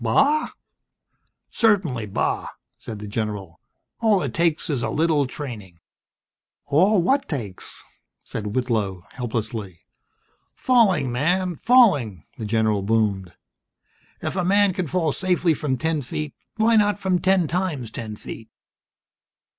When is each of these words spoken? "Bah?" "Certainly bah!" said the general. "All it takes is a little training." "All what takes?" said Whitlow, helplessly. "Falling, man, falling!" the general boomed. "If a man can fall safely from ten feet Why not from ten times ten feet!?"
"Bah?" 0.03 0.49
"Certainly 1.51 2.07
bah!" 2.07 2.47
said 2.79 2.97
the 2.97 3.07
general. 3.07 3.61
"All 3.99 4.23
it 4.23 4.33
takes 4.33 4.67
is 4.67 4.81
a 4.81 4.89
little 4.89 5.27
training." 5.27 5.77
"All 6.65 7.03
what 7.03 7.29
takes?" 7.29 7.83
said 8.23 8.55
Whitlow, 8.55 9.03
helplessly. 9.11 9.81
"Falling, 10.55 11.11
man, 11.11 11.55
falling!" 11.55 12.23
the 12.39 12.45
general 12.45 12.81
boomed. 12.81 13.33
"If 14.23 14.35
a 14.35 14.43
man 14.43 14.73
can 14.73 14.87
fall 14.87 15.11
safely 15.11 15.53
from 15.53 15.77
ten 15.77 16.01
feet 16.01 16.33
Why 16.55 16.77
not 16.77 16.97
from 16.97 17.19
ten 17.19 17.47
times 17.47 17.91
ten 17.91 18.15
feet!?" 18.15 18.49